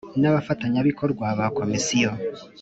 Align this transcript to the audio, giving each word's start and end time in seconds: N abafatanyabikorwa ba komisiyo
N 0.21 0.23
abafatanyabikorwa 0.29 1.25
ba 1.37 1.47
komisiyo 1.57 2.09